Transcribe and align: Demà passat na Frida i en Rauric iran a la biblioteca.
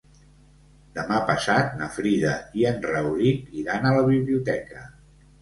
Demà 0.95 1.19
passat 1.27 1.75
na 1.81 1.89
Frida 1.97 2.33
i 2.61 2.65
en 2.71 2.81
Rauric 2.93 3.53
iran 3.65 3.87
a 3.87 3.93
la 3.99 4.09
biblioteca. 4.11 4.89